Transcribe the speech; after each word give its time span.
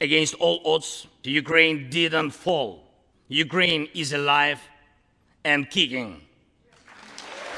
Against 0.00 0.36
all 0.38 0.60
odds, 0.64 1.08
Ukraine 1.24 1.88
didn't 1.90 2.30
fall. 2.30 2.84
Ukraine 3.28 3.88
is 3.92 4.12
alive 4.12 4.60
and 5.44 5.64
kicking. 5.64 6.22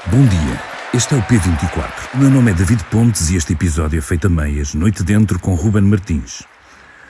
Bom 0.07 0.25
dia, 0.25 0.59
este 0.91 1.13
é 1.13 1.17
o 1.17 1.21
P24. 1.21 2.15
O 2.15 2.17
meu 2.17 2.31
nome 2.31 2.49
é 2.49 2.53
David 2.55 2.83
Pontes 2.85 3.29
e 3.29 3.35
este 3.35 3.53
episódio 3.53 3.99
é 3.99 4.01
feito 4.01 4.25
a 4.25 4.29
meias, 4.29 4.73
noite 4.73 5.03
dentro 5.03 5.39
com 5.39 5.53
Ruben 5.53 5.83
Martins. 5.83 6.43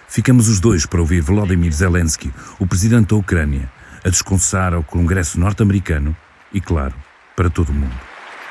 Ficamos 0.10 0.50
os 0.50 0.60
dois 0.60 0.86
para 0.86 1.00
ouvir 1.00 1.22
Volodymyr 1.22 1.72
Zelensky, 1.72 2.30
o 2.60 2.68
presidente 2.68 3.08
da 3.08 3.16
Ucrânia, 3.16 3.72
a 4.04 4.10
desconçar 4.10 4.74
ao 4.74 4.84
Congresso 4.84 5.40
norte-americano 5.40 6.14
e, 6.52 6.60
claro, 6.60 6.94
para 7.38 7.50
todo 7.50 7.70
o 7.70 7.74
mundo. 7.74 7.96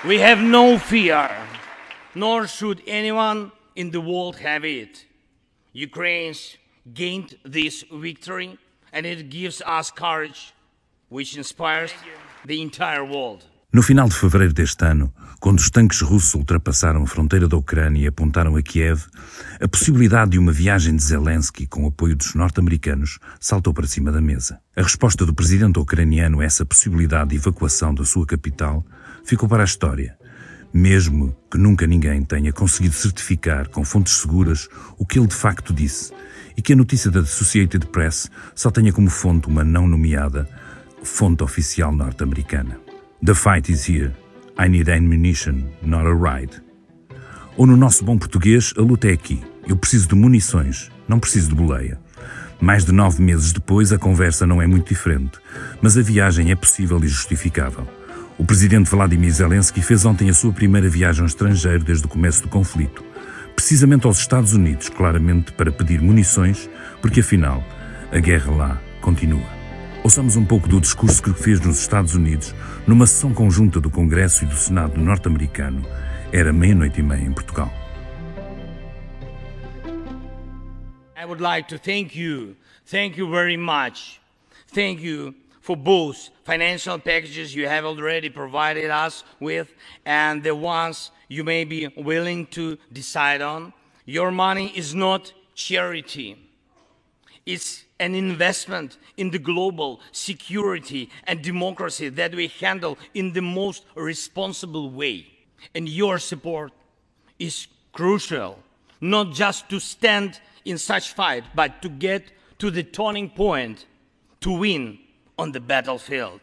We 0.06 0.24
have 0.24 0.42
no 0.42 0.78
fear, 0.78 1.30
nor 2.14 2.48
should 2.48 2.82
anyone 2.88 3.52
in 3.76 3.90
the 3.90 3.98
world 3.98 4.42
have 4.42 4.66
it. 4.66 5.06
Ukraine's 5.74 6.58
gained 6.94 7.36
this 7.44 7.84
victory 7.90 8.58
and 8.92 9.06
it 9.06 9.30
gives 9.30 9.62
us 9.62 9.90
courage, 9.90 10.54
which 11.08 11.36
inspires 11.36 11.92
the 12.46 12.60
entire 12.60 13.04
world. 13.04 13.44
No 13.72 13.82
final 13.82 14.08
de 14.08 14.16
fevereiro 14.16 14.52
deste 14.52 14.84
ano, 14.84 15.12
quando 15.38 15.60
os 15.60 15.70
tanques 15.70 16.00
russos 16.00 16.34
ultrapassaram 16.34 17.04
a 17.04 17.06
fronteira 17.06 17.46
da 17.46 17.56
Ucrânia 17.56 18.02
e 18.02 18.06
apontaram 18.08 18.56
a 18.56 18.62
Kiev, 18.62 19.04
a 19.60 19.68
possibilidade 19.68 20.32
de 20.32 20.38
uma 20.40 20.50
viagem 20.50 20.96
de 20.96 21.04
Zelensky 21.04 21.68
com 21.68 21.84
o 21.84 21.86
apoio 21.86 22.16
dos 22.16 22.34
norte-americanos 22.34 23.20
saltou 23.38 23.72
para 23.72 23.86
cima 23.86 24.10
da 24.10 24.20
mesa. 24.20 24.60
A 24.76 24.82
resposta 24.82 25.24
do 25.24 25.32
presidente 25.32 25.78
ucraniano 25.78 26.40
a 26.40 26.44
essa 26.44 26.66
possibilidade 26.66 27.30
de 27.30 27.36
evacuação 27.36 27.94
da 27.94 28.04
sua 28.04 28.26
capital 28.26 28.84
ficou 29.24 29.48
para 29.48 29.62
a 29.62 29.64
história, 29.64 30.18
mesmo 30.74 31.36
que 31.48 31.56
nunca 31.56 31.86
ninguém 31.86 32.24
tenha 32.24 32.52
conseguido 32.52 32.94
certificar 32.96 33.68
com 33.68 33.84
fontes 33.84 34.14
seguras 34.14 34.68
o 34.98 35.06
que 35.06 35.16
ele 35.16 35.28
de 35.28 35.34
facto 35.36 35.72
disse 35.72 36.12
e 36.56 36.62
que 36.62 36.72
a 36.72 36.76
notícia 36.76 37.10
da 37.10 37.20
Associated 37.20 37.86
Press 37.86 38.30
só 38.54 38.70
tenha 38.70 38.92
como 38.92 39.10
fonte 39.10 39.48
uma 39.48 39.64
não 39.64 39.86
nomeada 39.86 40.48
fonte 41.02 41.42
oficial 41.42 41.92
norte-americana. 41.92 42.78
The 43.24 43.34
fight 43.34 43.70
is 43.70 43.88
here. 43.88 44.12
I 44.58 44.68
need 44.68 44.90
ammunition, 44.90 45.64
not 45.82 46.06
a 46.06 46.14
ride. 46.14 46.62
Ou 47.56 47.66
no 47.66 47.76
nosso 47.76 48.04
bom 48.04 48.18
português, 48.18 48.72
a 48.76 48.82
luta 48.82 49.08
é 49.08 49.12
aqui. 49.12 49.42
Eu 49.66 49.76
preciso 49.76 50.08
de 50.08 50.14
munições, 50.14 50.90
não 51.08 51.18
preciso 51.18 51.50
de 51.50 51.54
boleia. 51.54 51.98
Mais 52.60 52.84
de 52.84 52.92
nove 52.92 53.22
meses 53.22 53.52
depois, 53.52 53.92
a 53.92 53.98
conversa 53.98 54.46
não 54.46 54.60
é 54.60 54.66
muito 54.66 54.88
diferente, 54.88 55.38
mas 55.80 55.96
a 55.96 56.02
viagem 56.02 56.50
é 56.50 56.54
possível 56.54 57.02
e 57.02 57.08
justificável. 57.08 57.86
O 58.36 58.44
presidente 58.44 58.90
Vladimir 58.90 59.32
Zelensky 59.32 59.82
fez 59.82 60.04
ontem 60.04 60.30
a 60.30 60.34
sua 60.34 60.52
primeira 60.52 60.88
viagem 60.88 61.22
ao 61.22 61.26
estrangeiro 61.26 61.84
desde 61.84 62.04
o 62.06 62.08
começo 62.08 62.42
do 62.42 62.48
conflito, 62.48 63.02
precisamente 63.60 64.06
aos 64.06 64.18
Estados 64.18 64.54
Unidos, 64.54 64.88
claramente 64.88 65.52
para 65.52 65.70
pedir 65.70 66.00
munições, 66.00 66.68
porque 67.02 67.20
afinal, 67.20 67.62
a 68.10 68.18
guerra 68.18 68.50
lá 68.50 68.82
continua. 69.02 69.46
Ouçamos 70.02 70.34
um 70.34 70.46
pouco 70.46 70.66
do 70.66 70.80
discurso 70.80 71.22
que 71.22 71.34
fez 71.34 71.60
nos 71.60 71.78
Estados 71.78 72.14
Unidos 72.14 72.54
numa 72.86 73.06
sessão 73.06 73.34
conjunta 73.34 73.78
do 73.78 73.90
Congresso 73.90 74.44
e 74.44 74.46
do 74.46 74.56
Senado 74.56 74.98
norte-americano. 74.98 75.84
Era 76.32 76.54
meia-noite 76.54 77.00
e 77.00 77.02
meia 77.02 77.20
em 77.20 77.32
Portugal. 77.34 77.70
I 81.14 81.26
would 81.26 81.42
like 81.42 81.68
to 81.68 81.78
thank 81.78 82.18
you. 82.18 82.56
Thank 82.86 83.20
you 83.20 83.30
very 83.30 83.58
much. 83.58 84.22
Thank 84.72 85.04
you 85.04 85.34
for 85.60 85.76
both 85.76 86.30
financial 86.44 86.98
packages 86.98 87.54
you 87.54 87.68
have 87.68 87.86
already 87.86 88.30
provided 88.30 88.90
us 88.90 89.22
with 89.38 89.68
and 90.06 90.42
the 90.42 90.54
ones 90.54 91.12
you 91.30 91.44
may 91.44 91.64
be 91.64 91.86
willing 91.96 92.44
to 92.48 92.76
decide 92.92 93.40
on. 93.40 93.72
Your 94.04 94.32
money 94.32 94.72
is 94.74 94.96
not 94.96 95.32
charity. 95.54 96.36
It's 97.46 97.84
an 98.00 98.16
investment 98.16 98.98
in 99.16 99.30
the 99.30 99.38
global 99.38 100.00
security 100.10 101.08
and 101.24 101.40
democracy 101.40 102.08
that 102.08 102.34
we 102.34 102.48
handle 102.48 102.98
in 103.14 103.32
the 103.32 103.42
most 103.42 103.84
responsible 103.94 104.90
way. 104.90 105.26
And 105.72 105.88
your 105.88 106.18
support 106.18 106.72
is 107.38 107.68
crucial, 107.92 108.58
not 109.00 109.32
just 109.32 109.68
to 109.70 109.78
stand 109.78 110.40
in 110.64 110.78
such 110.78 111.12
fight, 111.12 111.44
but 111.54 111.80
to 111.82 111.88
get 111.88 112.32
to 112.58 112.72
the 112.72 112.82
turning 112.82 113.30
point 113.30 113.86
to 114.40 114.50
win 114.50 114.98
on 115.38 115.52
the 115.52 115.60
battlefield. 115.60 116.40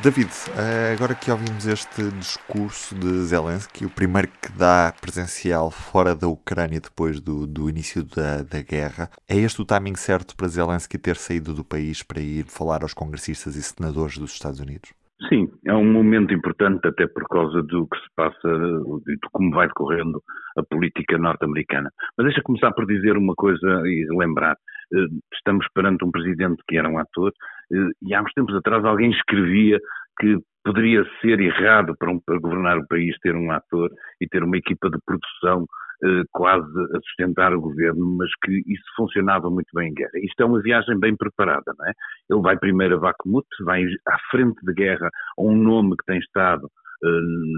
David, 0.00 0.30
eh, 0.56 0.94
agora 0.94 1.12
que 1.12 1.28
ouvimos 1.28 1.66
este 1.66 2.08
discurso 2.12 2.94
de 2.94 3.24
Zelensky, 3.24 3.84
o 3.84 3.90
primeiro 3.90 4.28
que 4.28 4.56
dá 4.56 4.94
presencial 5.00 5.72
fora 5.72 6.14
da 6.14 6.28
Ucrânia 6.28 6.80
depois 6.80 7.20
do, 7.20 7.48
do 7.48 7.68
início 7.68 8.04
da, 8.04 8.44
da 8.44 8.62
guerra, 8.62 9.10
é 9.28 9.36
este 9.36 9.60
o 9.60 9.64
timing 9.64 9.96
certo 9.96 10.36
para 10.36 10.46
Zelensky 10.46 10.96
ter 10.98 11.16
saído 11.16 11.52
do 11.52 11.64
país 11.64 12.00
para 12.00 12.20
ir 12.20 12.44
falar 12.44 12.82
aos 12.82 12.94
congressistas 12.94 13.56
e 13.56 13.62
senadores 13.62 14.16
dos 14.18 14.32
Estados 14.32 14.60
Unidos? 14.60 14.94
Sim, 15.28 15.48
é 15.66 15.74
um 15.74 15.90
momento 15.90 16.32
importante 16.32 16.86
até 16.86 17.06
por 17.08 17.26
causa 17.28 17.60
do 17.62 17.86
que 17.88 17.98
se 17.98 18.08
passa 18.14 18.48
e 19.08 19.14
de 19.14 19.28
como 19.32 19.50
vai 19.50 19.66
decorrendo 19.66 20.22
a 20.56 20.62
política 20.62 21.18
norte-americana. 21.18 21.90
Mas 22.16 22.26
deixa 22.26 22.42
começar 22.42 22.72
por 22.72 22.86
dizer 22.86 23.16
uma 23.16 23.34
coisa 23.34 23.82
e 23.84 24.06
lembrar. 24.16 24.56
Eh, 24.92 25.06
estamos 25.34 25.66
perante 25.74 26.04
um 26.04 26.10
presidente 26.10 26.62
que 26.68 26.76
era 26.76 26.88
um 26.88 26.98
ator 26.98 27.32
e 28.02 28.14
há 28.14 28.22
uns 28.22 28.32
tempos 28.32 28.54
atrás 28.54 28.84
alguém 28.84 29.10
escrevia 29.10 29.78
que 30.20 30.38
poderia 30.64 31.04
ser 31.20 31.40
errado 31.40 31.94
para, 31.98 32.10
um, 32.10 32.20
para 32.20 32.38
governar 32.38 32.78
o 32.78 32.86
país 32.86 33.16
ter 33.20 33.34
um 33.34 33.50
ator 33.50 33.90
e 34.20 34.28
ter 34.28 34.42
uma 34.44 34.56
equipa 34.56 34.88
de 34.90 34.98
produção 35.04 35.66
eh, 36.04 36.22
quase 36.30 36.68
a 36.94 37.00
sustentar 37.00 37.54
o 37.54 37.60
governo, 37.60 38.16
mas 38.18 38.28
que 38.44 38.62
isso 38.66 38.84
funcionava 38.96 39.50
muito 39.50 39.68
bem 39.74 39.90
em 39.90 39.94
guerra. 39.94 40.10
Isto 40.16 40.42
é 40.42 40.46
uma 40.46 40.60
viagem 40.60 40.98
bem 41.00 41.16
preparada, 41.16 41.72
não 41.78 41.86
é? 41.86 41.92
Ele 42.30 42.42
vai 42.42 42.56
primeiro 42.56 42.96
a 42.96 43.00
Bakhmut, 43.00 43.46
vai 43.64 43.82
à 44.06 44.18
frente 44.30 44.58
de 44.64 44.72
guerra 44.74 45.08
a 45.38 45.42
um 45.42 45.56
nome 45.56 45.96
que 45.96 46.04
tem 46.04 46.18
estado 46.18 46.68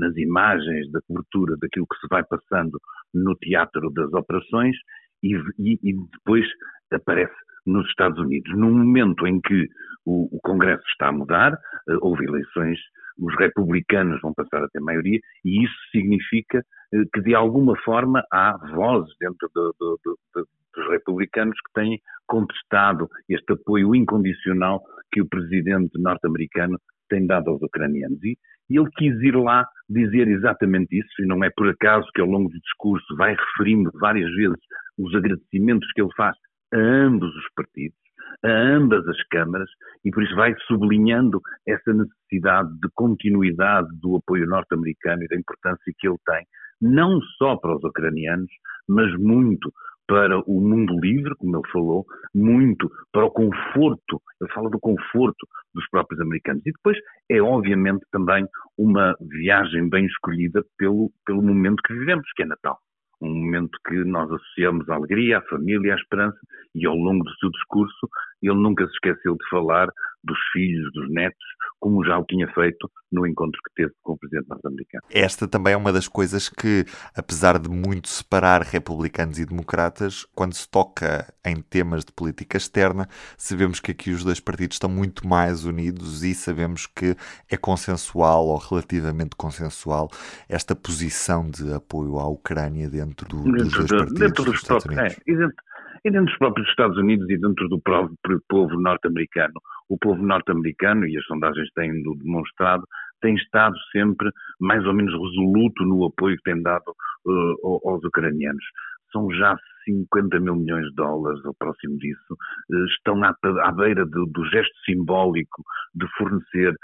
nas 0.01 0.17
imagens 0.17 0.91
da 0.91 1.01
cobertura 1.07 1.55
daquilo 1.61 1.87
que 1.87 1.99
se 2.01 2.07
vai 2.11 2.25
passando 2.25 2.79
no 3.13 3.35
teatro 3.37 3.91
das 3.91 4.13
operações 4.15 4.75
e, 5.23 5.35
e, 5.59 5.79
e 5.83 5.95
depois 6.13 6.47
aparece 6.93 7.35
nos 7.67 7.87
Estados 7.89 8.19
Unidos. 8.19 8.53
Num 8.57 8.73
momento 8.73 9.27
em 9.27 9.41
que 9.41 9.69
o, 10.05 10.37
o 10.37 10.41
Congresso 10.43 10.85
está 10.91 11.09
a 11.09 11.13
mudar, 11.13 11.53
uh, 11.53 11.99
houve 12.03 12.25
eleições, 12.27 12.79
os 13.19 13.35
republicanos 13.39 14.21
vão 14.21 14.35
passar 14.35 14.63
a 14.63 14.69
ter 14.69 14.81
maioria, 14.81 15.19
e 15.45 15.65
isso 15.65 15.75
significa 15.91 16.59
uh, 16.61 17.05
que, 17.13 17.21
de 17.23 17.35
alguma 17.35 17.77
forma, 17.83 18.23
há 18.33 18.57
vozes 18.75 19.15
dentro 19.19 19.49
do, 19.55 19.75
do, 19.79 19.99
do, 20.05 20.49
dos 20.75 20.91
republicanos 20.91 21.57
que 21.57 21.81
têm 21.81 22.01
contestado 22.27 23.09
este 23.29 23.53
apoio 23.53 23.95
incondicional 23.95 24.83
que 25.13 25.23
o 25.23 25.29
presidente 25.29 25.99
norte-americano 26.01 26.79
tem 27.09 27.27
dado 27.27 27.51
aos 27.51 27.63
ucranianos. 27.63 28.23
E, 28.25 28.37
e 28.71 28.79
ele 28.79 28.91
quis 28.97 29.15
ir 29.23 29.37
lá 29.37 29.67
dizer 29.89 30.27
exatamente 30.29 30.99
isso, 30.99 31.23
e 31.23 31.27
não 31.27 31.45
é 31.45 31.51
por 31.55 31.69
acaso 31.69 32.09
que 32.15 32.21
ao 32.21 32.27
longo 32.27 32.49
do 32.49 32.59
discurso 32.59 33.17
vai 33.17 33.35
referindo 33.35 33.91
várias 34.01 34.31
vezes 34.35 34.59
os 34.99 35.15
agradecimentos 35.15 35.91
que 35.93 36.03
ele 36.03 36.13
faz 36.17 36.37
a 36.75 36.79
ambos 36.79 37.35
os 37.35 37.49
partidos, 37.55 37.99
a 38.45 38.49
ambas 38.49 39.07
as 39.07 39.23
câmaras, 39.29 39.71
e 40.05 40.11
por 40.11 40.23
isso 40.23 40.35
vai 40.35 40.55
sublinhando 40.67 41.41
essa 41.67 41.93
necessidade 41.93 42.69
de 42.81 42.89
continuidade 42.95 43.89
do 44.01 44.17
apoio 44.17 44.47
norte-americano 44.47 45.23
e 45.23 45.29
da 45.29 45.37
importância 45.37 45.93
que 45.99 46.09
ele 46.09 46.19
tem, 46.27 46.45
não 46.81 47.21
só 47.39 47.57
para 47.57 47.77
os 47.77 47.85
ucranianos, 47.85 48.51
mas 48.89 49.11
muito 49.19 49.73
para 50.07 50.39
o 50.41 50.61
mundo 50.61 50.99
livre, 51.01 51.35
como 51.37 51.57
ele 51.57 51.73
falou, 51.73 52.05
muito 52.35 52.91
para 53.11 53.25
o 53.25 53.31
conforto, 53.31 54.21
ele 54.39 54.53
fala 54.53 54.69
do 54.69 54.79
conforto 54.79 55.47
dos 55.75 55.89
próprios 55.89 56.21
americanos. 56.21 56.61
E 56.67 56.73
depois 56.73 56.99
é 57.31 57.41
obviamente 57.41 58.05
também 58.13 58.47
uma 58.77 59.17
viagem 59.21 59.89
bem 59.89 60.05
escolhida 60.05 60.63
pelo, 60.77 61.11
pelo 61.25 61.41
momento 61.41 61.83
que 61.87 61.95
vivemos, 61.95 62.31
que 62.37 62.43
é 62.43 62.47
Natal 62.47 62.79
um 63.25 63.35
momento 63.35 63.79
que 63.87 63.97
nós 64.05 64.31
associamos 64.31 64.89
à 64.89 64.95
alegria, 64.95 65.39
à 65.39 65.43
família, 65.43 65.95
à 65.95 65.97
esperança, 65.97 66.39
e 66.75 66.87
ao 66.87 66.95
longo 66.95 67.25
do 67.25 67.35
seu 67.37 67.51
discurso 67.51 68.09
ele 68.49 68.61
nunca 68.61 68.87
se 68.87 68.93
esqueceu 68.93 69.35
de 69.35 69.49
falar 69.51 69.89
dos 70.25 70.39
filhos, 70.53 70.91
dos 70.93 71.11
netos, 71.11 71.45
como 71.79 72.05
já 72.05 72.19
o 72.19 72.25
tinha 72.25 72.49
feito 72.49 72.91
no 73.13 73.27
encontro 73.27 73.61
que 73.63 73.75
teve 73.75 73.93
com 74.03 74.15
o 74.15 74.19
presidente 74.19 74.49
norte-americano. 74.49 75.03
Esta 75.11 75.47
também 75.47 75.75
é 75.75 75.77
uma 75.77 75.93
das 75.93 76.09
coisas 76.09 76.49
que, 76.49 76.85
apesar 77.15 77.59
de 77.59 77.69
muito 77.69 78.09
separar 78.09 78.63
republicanos 78.63 79.39
e 79.39 79.45
democratas, 79.45 80.27
quando 80.35 80.55
se 80.55 80.69
toca 80.69 81.33
em 81.45 81.61
temas 81.61 82.05
de 82.05 82.13
política 82.13 82.57
externa, 82.57 83.07
sabemos 83.37 83.81
que 83.81 83.93
aqui 83.93 84.11
os 84.11 84.25
dois 84.25 84.41
partidos 84.41 84.77
estão 84.77 84.89
muito 84.89 85.29
mais 85.29 85.65
unidos 85.65 86.25
e 86.25 86.35
sabemos 86.35 86.87
que 86.87 87.15
é 87.51 87.57
consensual 87.57 88.47
ou 88.47 88.57
relativamente 88.57 89.37
consensual 89.37 90.09
esta 90.49 90.75
posição 90.75 91.49
de 91.49 91.73
apoio 91.73 92.19
à 92.19 92.27
Ucrânia 92.27 92.89
dentro, 92.89 93.29
do, 93.29 93.43
dentro 93.45 93.65
dos 93.65 93.73
dois 93.75 93.91
partidos 93.91 94.21
dentro 94.21 94.45
dos, 94.45 94.53
dos 94.55 94.63
Estados 94.63 94.87
Unidos. 94.87 95.13
É, 95.13 95.74
e 96.05 96.11
dentro 96.11 96.27
dos 96.27 96.39
próprios 96.39 96.69
Estados 96.69 96.99
Unidos 96.99 97.29
e 97.31 97.39
dentro 97.39 97.69
do 97.69 97.81
próprio 97.81 98.41
povo 98.49 98.79
norte-americano. 98.79 99.55
O 99.89 99.97
povo 99.99 100.23
norte-americano, 100.23 101.07
e 101.07 101.17
as 101.17 101.25
sondagens 101.25 101.71
têm 101.75 102.03
demonstrado, 102.03 102.85
tem 103.23 103.35
estado 103.37 103.75
sempre 103.91 104.31
mais 104.61 104.85
ou 104.85 104.93
menos 104.93 105.13
resoluto 105.13 105.83
no 105.85 106.05
apoio 106.05 106.37
que 106.37 106.43
tem 106.43 106.63
dado 106.63 106.95
uh, 107.25 107.89
aos 107.89 108.05
ucranianos. 108.05 108.65
São 109.11 109.31
já 109.31 109.57
50 109.85 110.41
mil 110.41 110.57
milhões 110.57 110.87
de 110.89 110.95
dólares, 110.95 111.43
ou 111.45 111.55
próximo 111.55 111.97
disso, 111.99 112.37
eh, 112.73 112.85
estão 112.87 113.23
à, 113.23 113.35
à 113.63 113.73
beira 113.73 114.05
do, 114.05 114.27
do, 114.27 114.45
gesto 114.47 114.75
simbólico 114.85 115.63
de 115.95 116.07
fornecer 116.17 116.75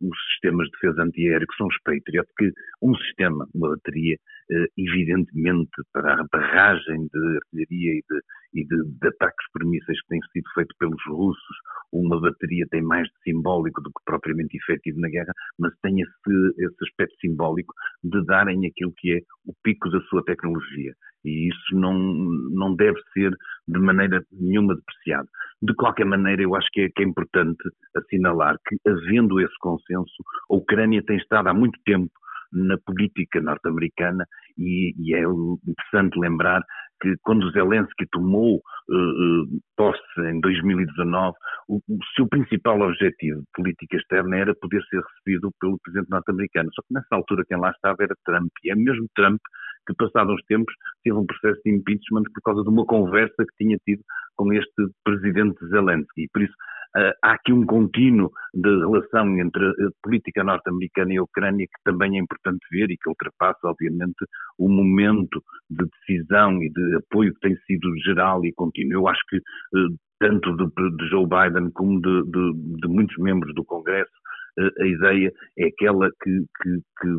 os 0.00 0.18
sistemas 0.32 0.66
de 0.66 0.72
defesa 0.72 1.02
antiaéreo, 1.02 1.46
que 1.46 1.56
são 1.56 1.66
os 1.66 1.76
Patriot, 1.84 2.28
que 2.38 2.52
um 2.82 2.94
sistema, 2.96 3.46
uma 3.54 3.70
bateria, 3.70 4.16
uh, 4.16 4.66
evidentemente, 4.76 5.70
para 5.92 6.20
a 6.20 6.26
barragem 6.32 7.08
de 7.12 7.36
artilharia 7.36 7.92
e 7.92 8.02
de, 8.08 8.20
e 8.54 8.64
de, 8.64 8.98
de 9.00 9.08
ataques 9.08 9.46
por 9.52 9.64
mísseis 9.64 10.00
que 10.02 10.08
têm 10.08 10.20
sido 10.32 10.50
feitos 10.54 10.76
pelos 10.78 11.02
russos, 11.06 11.56
uma 11.92 12.20
bateria 12.20 12.66
tem 12.70 12.82
mais 12.82 13.06
de 13.08 13.22
simbólico 13.24 13.80
do 13.82 13.90
que 13.90 14.04
propriamente 14.04 14.56
efetivo 14.56 15.00
na 15.00 15.08
guerra, 15.08 15.32
mas 15.58 15.72
tem 15.82 16.00
esse, 16.00 16.48
esse 16.58 16.84
aspecto 16.84 17.14
simbólico 17.20 17.74
de 18.04 18.24
darem 18.24 18.66
aquilo 18.66 18.92
que 18.96 19.12
é 19.12 19.20
o 19.46 19.54
pico 19.62 19.90
da 19.90 20.00
sua 20.02 20.24
tecnologia. 20.24 20.92
E 21.24 21.48
isso 21.48 21.76
não, 21.76 21.94
não 21.94 22.74
deve 22.74 22.98
ser 23.12 23.32
de 23.72 23.80
maneira 23.80 24.22
nenhuma 24.32 24.74
depreciado. 24.74 25.28
De 25.62 25.74
qualquer 25.74 26.06
maneira, 26.06 26.42
eu 26.42 26.54
acho 26.56 26.68
que 26.72 26.82
é, 26.82 26.88
que 26.94 27.02
é 27.02 27.06
importante 27.06 27.62
assinalar 27.96 28.56
que, 28.66 28.76
havendo 28.88 29.40
esse 29.40 29.56
consenso, 29.60 30.22
a 30.50 30.56
Ucrânia 30.56 31.02
tem 31.04 31.16
estado 31.16 31.48
há 31.48 31.54
muito 31.54 31.78
tempo 31.84 32.10
na 32.52 32.76
política 32.84 33.40
norte-americana 33.40 34.26
e, 34.58 34.92
e, 34.98 35.14
é 35.14 35.22
interessante 35.22 36.18
lembrar 36.18 36.62
que 37.00 37.14
quando 37.22 37.50
Zelensky 37.50 38.06
tomou 38.12 38.56
uh, 38.56 39.60
posse 39.76 40.00
em 40.18 40.40
2019, 40.40 41.34
o, 41.68 41.76
o, 41.76 41.98
seu 42.14 42.28
principal 42.28 42.80
objetivo 42.80 43.40
de 43.40 43.46
política 43.54 43.96
externa 43.96 44.36
era 44.36 44.54
poder 44.54 44.82
ser 44.84 45.02
recebido 45.02 45.50
pelo 45.60 45.78
presidente 45.82 46.10
norte-americano. 46.10 46.70
Só 46.74 46.82
que 46.82 46.94
nessa 46.94 47.08
altura 47.12 47.44
quem 47.48 47.58
lá 47.58 47.70
estava 47.70 47.96
era 48.00 48.14
Trump. 48.24 48.52
E 48.64 48.70
é 48.70 48.76
mesmo 48.76 49.06
Trump 49.16 49.40
que, 49.86 49.94
passados 49.94 50.34
uns 50.34 50.42
tempos, 50.46 50.74
teve 51.02 51.16
um 51.16 51.26
processo 51.26 51.60
de 51.64 51.72
impeachment 51.72 52.24
por 52.34 52.42
causa 52.42 52.62
de 52.62 52.68
uma 52.68 52.84
conversa 52.86 53.44
que 53.44 53.64
tinha 53.64 53.78
tido 53.84 54.02
com 54.36 54.52
este 54.52 54.88
presidente 55.04 55.58
Zelensky. 55.68 56.28
Por 56.32 56.42
isso, 56.42 56.54
uh, 56.96 57.12
há 57.22 57.32
aqui 57.32 57.52
um 57.52 57.66
contínuo 57.66 58.30
de 58.54 58.68
relação 58.68 59.38
entre 59.38 59.64
a 59.66 59.90
política 60.02 60.44
norte-americana 60.44 61.14
e 61.14 61.18
a 61.18 61.22
Ucrânia 61.22 61.66
que 61.66 61.82
também 61.84 62.16
é 62.16 62.22
importante 62.22 62.64
ver 62.70 62.90
e 62.90 62.96
que 62.96 63.08
ultrapassa, 63.08 63.60
obviamente, 63.64 64.24
o 64.58 64.68
momento 64.68 65.42
de 65.70 65.84
decisão 65.84 66.62
e 66.62 66.70
de 66.70 66.96
apoio 66.96 67.32
que 67.34 67.40
tem 67.40 67.56
sido 67.66 67.88
geral 68.04 68.44
e 68.44 68.52
contínuo. 68.52 68.92
Eu 68.92 69.08
acho 69.08 69.20
que 69.28 69.36
uh, 69.36 69.96
tanto 70.20 70.56
de, 70.56 70.96
de, 70.96 71.08
Joe 71.08 71.26
Biden 71.26 71.72
como 71.72 72.00
de, 72.00 72.22
de, 72.30 72.52
de 72.80 72.88
muitos 72.88 73.16
membros 73.18 73.52
do 73.56 73.64
Congresso 73.64 74.12
a 74.58 74.86
ideia 74.86 75.32
é 75.58 75.66
aquela 75.66 76.10
que, 76.22 76.44
que, 76.62 76.78
que, 77.00 77.18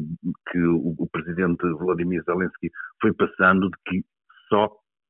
que 0.52 0.60
o, 0.60 1.08
presidente 1.12 1.66
Vladimir 1.80 2.24
Zelensky 2.24 2.70
foi 3.02 3.14
passando 3.14 3.70
de 3.70 3.78
que 3.86 4.04
só 4.50 4.70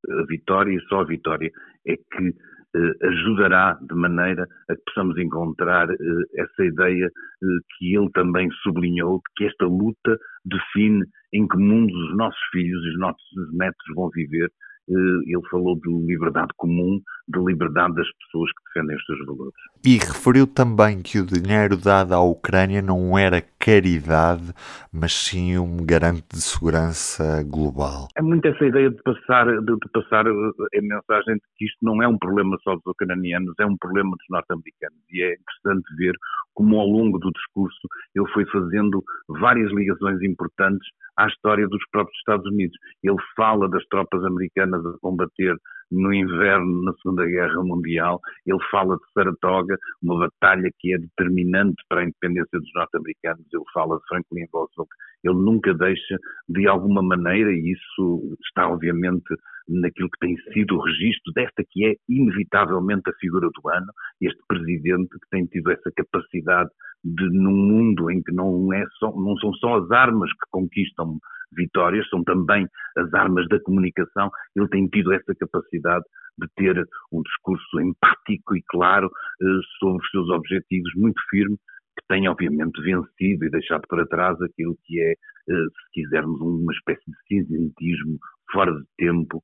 a 0.09 0.25
vitória 0.25 0.73
e 0.73 0.81
só 0.87 1.01
a 1.01 1.05
vitória 1.05 1.51
é 1.87 1.95
que 1.95 2.33
eh, 2.75 3.07
ajudará 3.07 3.77
de 3.81 3.95
maneira 3.95 4.47
a 4.69 4.75
que 4.75 4.81
possamos 4.87 5.17
encontrar 5.17 5.89
eh, 5.89 5.95
essa 6.35 6.65
ideia 6.65 7.05
eh, 7.05 7.47
que 7.77 7.95
ele 7.95 8.09
também 8.13 8.49
sublinhou, 8.63 9.17
de 9.17 9.23
que 9.35 9.45
esta 9.45 9.65
luta 9.65 10.17
define 10.45 11.05
em 11.33 11.47
que 11.47 11.57
mundo 11.57 11.93
os 11.93 12.17
nossos 12.17 12.41
filhos 12.51 12.83
e 12.85 12.89
os 12.89 12.99
nossos 12.99 13.53
netos 13.53 13.85
vão 13.95 14.09
viver. 14.09 14.49
Eh, 14.89 14.93
ele 15.27 15.49
falou 15.49 15.79
de 15.79 15.89
liberdade 16.07 16.51
comum, 16.57 16.99
de 17.27 17.39
liberdade 17.39 17.95
das 17.95 18.07
pessoas 18.19 18.51
que 18.51 18.63
defendem 18.73 18.95
os 18.95 19.05
seus 19.05 19.25
valores. 19.25 19.53
E 19.85 19.97
referiu 19.97 20.47
também 20.47 21.01
que 21.01 21.19
o 21.19 21.25
dinheiro 21.25 21.77
dado 21.77 22.13
à 22.13 22.21
Ucrânia 22.21 22.81
não 22.81 23.17
era 23.17 23.41
caridade, 23.59 24.53
mas 24.91 25.13
sim 25.13 25.57
um 25.57 25.85
garante 25.85 26.25
de 26.33 26.41
segurança 26.41 27.43
global. 27.43 28.07
É 28.15 28.21
muito 28.21 28.45
essa 28.47 28.65
ideia 28.65 28.89
de 28.89 29.01
passar, 29.03 29.45
de, 29.45 29.65
de 29.65 29.89
passar 29.93 30.27
a 30.27 30.81
mensagem 30.81 31.35
de 31.35 31.41
que 31.57 31.65
isto 31.65 31.77
não 31.81 32.01
é 32.03 32.07
um 32.07 32.17
problema 32.17 32.57
só 32.63 32.75
dos 32.75 32.85
ucranianos, 32.87 33.53
é 33.59 33.65
um 33.65 33.77
problema 33.77 34.11
dos 34.11 34.25
norte-americanos. 34.29 34.99
E 35.11 35.23
é 35.23 35.33
interessante 35.33 35.95
ver 35.97 36.13
como 36.53 36.79
ao 36.79 36.87
longo 36.87 37.17
do 37.19 37.31
discurso 37.31 37.87
ele 38.15 38.27
foi 38.33 38.45
fazendo 38.47 39.03
várias 39.27 39.71
ligações 39.71 40.21
importantes 40.21 40.87
à 41.17 41.27
história 41.27 41.67
dos 41.67 41.81
próprios 41.91 42.17
Estados 42.19 42.45
Unidos. 42.45 42.77
Ele 43.03 43.17
fala 43.35 43.69
das 43.69 43.85
tropas 43.87 44.23
americanas 44.23 44.85
a 44.85 44.97
combater 44.99 45.55
no 45.93 46.13
inverno 46.13 46.83
na 46.83 46.93
Segunda 47.01 47.25
Guerra 47.25 47.63
Mundial, 47.63 48.19
ele 48.45 48.59
fala 48.71 48.95
de 48.97 49.13
Saratoga, 49.13 49.77
uma 50.01 50.19
batalha 50.19 50.69
que 50.79 50.93
é 50.93 50.97
determinante 50.97 51.81
para 51.87 52.01
a 52.01 52.03
independência 52.03 52.59
dos 52.59 52.71
norte-americanos, 52.75 53.45
ele 53.53 53.63
fala 53.73 53.97
de 53.97 54.03
Franklin 54.07 54.45
Roosevelt, 54.51 54.89
ele 55.23 55.35
nunca 55.35 55.73
deixa, 55.73 56.17
de 56.49 56.67
alguma 56.67 57.01
maneira, 57.01 57.51
e 57.51 57.71
isso 57.71 58.37
está 58.47 58.67
obviamente 58.67 59.35
naquilo 59.67 60.09
que 60.09 60.19
tem 60.19 60.37
sido 60.51 60.75
o 60.75 60.81
registro 60.81 61.31
desta 61.33 61.63
que 61.69 61.85
é 61.85 61.95
inevitavelmente 62.09 63.09
a 63.09 63.13
figura 63.13 63.47
do 63.47 63.69
ano, 63.69 63.93
este 64.19 64.41
presidente 64.47 65.09
que 65.09 65.29
tem 65.31 65.45
tido 65.45 65.71
essa 65.71 65.89
capacidade 65.95 66.69
de, 67.03 67.29
num 67.29 67.55
mundo 67.55 68.09
em 68.11 68.21
que 68.21 68.33
não, 68.33 68.73
é 68.73 68.83
só, 68.99 69.11
não 69.11 69.37
são 69.37 69.53
só 69.53 69.77
as 69.77 69.91
armas 69.91 70.29
que 70.31 70.49
conquistam 70.51 71.17
vitórias, 71.55 72.07
são 72.09 72.23
também 72.23 72.67
as 72.97 73.13
armas 73.13 73.47
da 73.47 73.59
comunicação, 73.61 74.29
ele 74.55 74.67
tem 74.69 74.87
tido 74.87 75.13
essa 75.13 75.33
capacidade 75.35 76.05
de 76.37 76.47
ter 76.55 76.83
um 77.11 77.21
discurso 77.21 77.79
empático 77.79 78.55
e 78.55 78.63
claro 78.67 79.07
eh, 79.41 79.45
sobre 79.79 80.03
os 80.03 80.11
seus 80.11 80.29
objetivos, 80.29 80.91
muito 80.95 81.21
firme, 81.29 81.55
que 81.99 82.07
tem 82.07 82.27
obviamente 82.27 82.81
vencido 82.81 83.45
e 83.45 83.49
deixado 83.49 83.83
para 83.87 84.05
trás 84.07 84.41
aquilo 84.41 84.75
que 84.83 84.99
é, 84.99 85.11
eh, 85.11 85.15
se 85.47 86.01
quisermos, 86.01 86.39
uma 86.41 86.73
espécie 86.73 87.03
de 87.05 87.17
cinzentismo 87.27 88.17
fora 88.53 88.71
de 88.71 88.85
tempo 88.97 89.43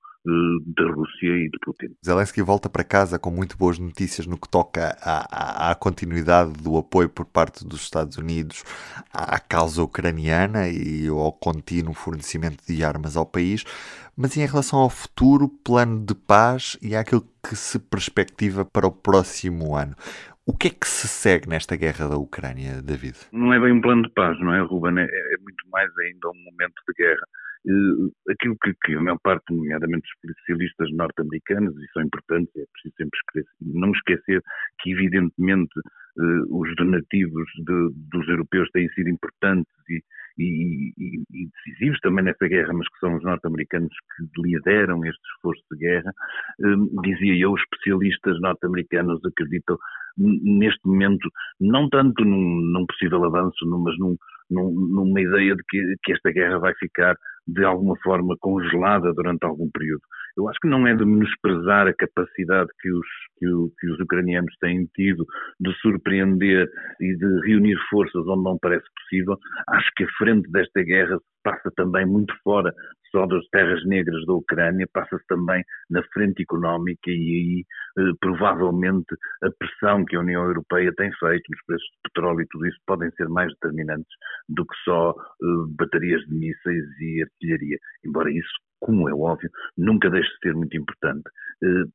da 0.75 0.83
Rússia 0.91 1.29
e 1.29 1.49
de 1.49 1.57
Putin. 1.63 1.95
Zelensky 2.05 2.41
volta 2.41 2.69
para 2.69 2.83
casa 2.83 3.17
com 3.17 3.31
muito 3.31 3.57
boas 3.57 3.79
notícias 3.79 4.27
no 4.27 4.37
que 4.37 4.49
toca 4.49 4.95
à, 5.01 5.69
à, 5.69 5.71
à, 5.71 5.75
continuidade 5.75 6.51
do 6.61 6.77
apoio 6.77 7.09
por 7.09 7.25
parte 7.25 7.65
dos 7.65 7.81
Estados 7.81 8.17
Unidos 8.17 8.63
à 9.13 9.39
causa 9.39 9.81
ucraniana 9.81 10.67
e 10.67 11.07
ao 11.07 11.31
contínuo 11.31 11.93
fornecimento 11.93 12.63
de 12.67 12.83
armas 12.83 13.15
ao 13.15 13.25
país, 13.25 13.63
mas 14.15 14.35
em 14.35 14.45
relação 14.45 14.79
ao 14.79 14.89
futuro, 14.89 15.47
plano 15.47 16.05
de 16.05 16.13
paz 16.13 16.77
e 16.81 16.95
àquilo 16.95 17.25
que 17.41 17.55
se 17.55 17.79
perspectiva 17.79 18.65
para 18.65 18.87
o 18.87 18.91
próximo 18.91 19.75
ano. 19.75 19.95
O 20.45 20.55
que 20.55 20.67
é 20.67 20.71
que 20.71 20.87
se 20.87 21.07
segue 21.07 21.47
nesta 21.47 21.75
guerra 21.75 22.09
da 22.09 22.17
Ucrânia, 22.17 22.81
David? 22.81 23.15
Não 23.31 23.53
é 23.53 23.59
bem 23.59 23.71
um 23.71 23.81
plano 23.81 24.03
de 24.03 24.09
paz, 24.09 24.37
não 24.39 24.53
é, 24.53 24.61
Ruben? 24.61 24.97
É, 24.99 25.03
é 25.03 25.37
muito 25.41 25.63
mais 25.71 25.89
ainda 25.99 26.27
um 26.27 26.43
momento 26.43 26.81
de 26.87 26.93
guerra 26.97 27.21
aquilo 28.29 28.55
que, 28.63 28.73
que, 28.83 28.95
a 28.95 29.01
maior 29.01 29.19
parte, 29.21 29.53
nomeadamente 29.53 30.07
os 30.23 30.29
especialistas 30.29 30.91
norte-americanos, 30.93 31.75
e 31.75 31.91
são 31.91 32.03
importantes, 32.03 32.55
é 32.55 32.65
preciso 32.71 32.95
sempre 32.97 33.19
esquecer, 33.19 33.49
não 33.61 33.91
esquecer 33.91 34.41
que, 34.81 34.91
evidentemente, 34.91 35.79
uh, 36.17 36.59
os 36.59 36.73
donativos 36.75 37.47
de, 37.57 37.89
dos 38.11 38.27
europeus 38.29 38.69
têm 38.71 38.87
sido 38.89 39.09
importantes 39.09 39.71
e, 39.89 40.01
e, 40.37 40.93
e, 40.97 41.23
e, 41.33 41.49
decisivos 41.49 41.99
também 41.99 42.23
nessa 42.23 42.47
guerra, 42.47 42.73
mas 42.73 42.87
que 42.87 42.99
são 42.99 43.15
os 43.15 43.23
norte-americanos 43.23 43.93
que 44.15 44.41
lideram 44.41 45.03
este 45.03 45.21
esforço 45.35 45.63
de 45.71 45.79
guerra. 45.79 46.13
Uh, 46.59 47.01
dizia 47.01 47.35
eu, 47.35 47.51
os 47.51 47.61
especialistas 47.61 48.39
norte-americanos 48.39 49.19
acreditam 49.25 49.77
neste 50.17 50.85
momento, 50.85 51.29
não 51.59 51.89
tanto 51.89 52.25
num, 52.25 52.61
num 52.73 52.85
possível 52.85 53.23
avanço, 53.23 53.65
mas 53.65 53.97
num, 53.97 54.17
num, 54.49 54.71
numa 54.71 55.21
ideia 55.21 55.55
de 55.55 55.63
que, 55.69 55.95
que 56.03 56.13
esta 56.13 56.31
guerra 56.31 56.59
vai 56.59 56.73
ficar 56.75 57.15
de 57.53 57.65
alguma 57.65 57.95
forma 58.03 58.35
congelada 58.39 59.13
durante 59.13 59.45
algum 59.45 59.69
período. 59.71 60.01
Eu 60.39 60.47
acho 60.47 60.57
que 60.61 60.69
não 60.69 60.87
é 60.87 60.95
de 60.95 61.03
menosprezar 61.03 61.85
a 61.85 61.93
capacidade 61.93 62.69
que 62.79 62.89
os, 62.89 63.07
que, 63.37 63.47
o, 63.49 63.69
que 63.77 63.91
os 63.91 63.99
ucranianos 63.99 64.55
têm 64.61 64.85
tido 64.95 65.25
de 65.59 65.73
surpreender 65.81 66.65
e 67.01 67.17
de 67.17 67.47
reunir 67.47 67.77
forças 67.89 68.25
onde 68.25 68.43
não 68.43 68.57
parece 68.57 68.85
possível. 68.95 69.37
Acho 69.67 69.91
que 69.97 70.05
a 70.05 70.11
frente 70.17 70.49
desta 70.49 70.81
guerra 70.81 71.19
passa 71.43 71.69
também 71.75 72.05
muito 72.05 72.33
fora 72.41 72.73
só 73.11 73.25
das 73.25 73.45
terras 73.49 73.83
negras 73.85 74.25
da 74.25 74.33
Ucrânia, 74.33 74.87
passa-se 74.93 75.25
também 75.27 75.61
na 75.89 76.01
frente 76.13 76.43
económica 76.43 77.09
e 77.09 77.11
aí 77.11 77.65
eh, 77.97 78.13
provavelmente 78.21 79.13
a 79.43 79.49
pressão 79.57 80.05
que 80.05 80.15
a 80.15 80.19
União 80.19 80.43
Europeia 80.43 80.93
tem 80.95 81.11
feito 81.19 81.43
nos 81.49 81.65
preços 81.65 81.87
de 81.87 81.99
petróleo 82.03 82.41
e 82.41 82.47
tudo 82.47 82.67
isso 82.67 82.77
podem 82.85 83.11
ser 83.11 83.27
mais 83.27 83.51
determinantes 83.55 84.11
do 84.47 84.65
que 84.65 84.75
só 84.85 85.11
eh, 85.11 85.45
baterias 85.77 86.21
de 86.21 86.35
mísseis 86.35 86.85
e 87.01 87.23
artilharia. 87.23 87.77
Embora 88.05 88.31
isso, 88.31 88.53
como 88.79 89.09
é 89.09 89.13
óbvio, 89.13 89.49
nunca 89.77 90.09
deixe 90.09 90.29
de 90.29 90.39
ser 90.39 90.53
muito 90.55 90.75
importante. 90.77 91.23
Eh, 91.63 91.85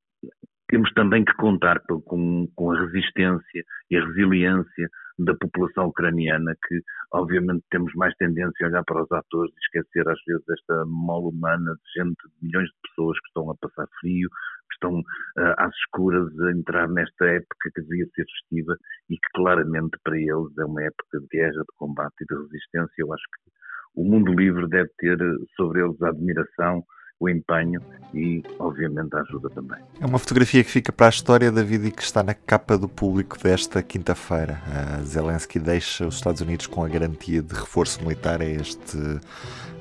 temos 0.69 0.91
também 0.95 1.25
que 1.25 1.35
contar 1.35 1.81
com, 1.81 2.49
com 2.55 2.71
a 2.73 2.81
resistência 2.81 3.65
e 3.91 3.97
a 3.97 4.05
resiliência 4.07 4.89
da 5.19 5.35
população 5.35 5.87
ucraniana, 5.87 6.57
que 6.67 6.81
obviamente 7.13 7.65
temos 7.71 7.93
mais 7.95 8.15
tendência 8.17 8.67
a 8.67 8.69
olhar 8.69 8.85
para 8.85 9.03
os 9.03 9.13
atores 9.13 9.53
e 9.53 9.59
esquecer 9.61 10.09
às 10.09 10.19
vezes 10.27 10.43
esta 10.49 10.85
mola 10.87 11.29
humana 11.29 11.75
de 11.75 12.01
gente, 12.01 12.17
de 12.17 12.47
milhões 12.47 12.69
de 12.69 12.89
pessoas 12.89 13.19
que 13.21 13.29
estão 13.29 13.51
a 13.51 13.57
passar 13.57 13.87
frio, 14.01 14.29
que 14.29 14.75
estão 14.75 14.99
uh, 14.99 15.55
às 15.59 15.73
escuras 15.77 16.29
a 16.41 16.51
entrar 16.51 16.89
nesta 16.89 17.27
época 17.27 17.71
que 17.73 17.83
devia 17.83 18.07
ser 18.07 18.25
festiva 18.25 18.77
e 19.11 19.15
que 19.15 19.29
claramente 19.35 19.97
para 20.03 20.17
eles 20.17 20.59
é 20.59 20.65
uma 20.65 20.83
época 20.83 21.21
de 21.21 21.27
guerra, 21.29 21.61
de 21.61 21.77
combate 21.77 22.15
e 22.21 22.27
de 22.27 22.35
resistência. 22.35 22.95
Eu 22.99 23.13
acho 23.13 23.23
que 23.23 23.51
o 23.95 24.05
mundo 24.05 24.33
livre 24.33 24.69
deve 24.69 24.91
ter 24.99 25.19
sobre 25.57 25.83
eles 25.83 26.01
a 26.03 26.09
admiração 26.09 26.85
o 27.21 27.29
empenho 27.29 27.81
e, 28.13 28.43
obviamente, 28.59 29.15
a 29.15 29.21
ajuda 29.21 29.51
também. 29.51 29.79
É 30.01 30.07
uma 30.07 30.19
fotografia 30.19 30.63
que 30.63 30.71
fica 30.71 30.93
para 30.93 31.07
a 31.07 31.11
história, 31.11 31.51
David, 31.51 31.89
e 31.89 31.91
que 31.91 32.03
está 32.03 32.23
na 32.23 32.35
capa 32.35 32.79
do 32.79 32.89
público 32.89 33.37
desta 33.43 33.83
quinta-feira. 33.83 34.61
Zelensky 35.03 35.59
deixa 35.59 36.07
os 36.07 36.17
Estados 36.17 36.41
Unidos 36.41 36.67
com 36.67 36.85
a 36.85 36.89
garantia 36.89 37.43
de 37.43 37.55
reforço 37.55 38.01
militar. 38.03 38.41
É 38.41 38.51
este 38.51 38.99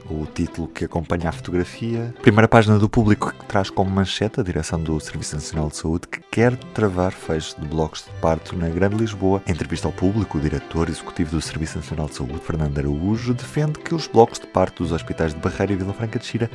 o 0.09 0.25
título 0.25 0.67
que 0.67 0.85
acompanha 0.85 1.29
a 1.29 1.31
fotografia. 1.31 2.13
Primeira 2.21 2.47
página 2.47 2.77
do 2.77 2.89
público 2.89 3.33
que 3.33 3.45
traz 3.45 3.69
como 3.69 3.89
manchete 3.89 4.39
a 4.39 4.43
direção 4.43 4.81
do 4.81 4.99
Serviço 4.99 5.35
Nacional 5.35 5.69
de 5.69 5.77
Saúde 5.77 6.07
que 6.07 6.19
quer 6.29 6.57
travar 6.73 7.11
fecho 7.11 7.59
de 7.59 7.67
blocos 7.67 8.03
de 8.03 8.11
parto 8.19 8.55
na 8.55 8.67
Grande 8.67 8.97
Lisboa. 8.97 9.41
Em 9.47 9.51
entrevista 9.51 9.87
ao 9.87 9.93
público, 9.93 10.37
o 10.37 10.41
diretor 10.41 10.89
executivo 10.89 11.31
do 11.31 11.41
Serviço 11.41 11.77
Nacional 11.77 12.07
de 12.07 12.15
Saúde, 12.15 12.39
Fernando 12.39 12.77
Araújo, 12.77 13.33
defende 13.33 13.79
que 13.79 13.95
os 13.95 14.07
blocos 14.07 14.39
de 14.39 14.47
parto 14.47 14.83
dos 14.83 14.91
hospitais 14.91 15.33
de 15.33 15.39
Barreira 15.39 15.73
e 15.73 15.75
Vila 15.77 15.93
Franca 15.93 16.19
de 16.19 16.25
Xira 16.25 16.49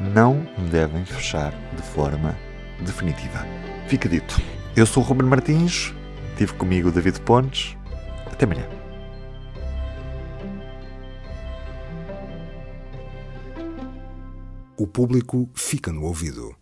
não 0.00 0.46
devem 0.70 1.04
fechar 1.04 1.52
de 1.74 1.82
forma 1.82 2.36
definitiva. 2.80 3.46
Fica 3.86 4.08
dito. 4.08 4.40
Eu 4.76 4.86
sou 4.86 5.02
o 5.02 5.06
Ruben 5.06 5.28
Martins, 5.28 5.92
tive 6.36 6.52
comigo 6.54 6.88
o 6.88 6.92
David 6.92 7.20
Pontes. 7.20 7.76
Até 8.26 8.44
amanhã. 8.44 8.66
O 14.76 14.86
público 14.86 15.48
fica 15.54 15.92
no 15.92 16.04
ouvido. 16.04 16.61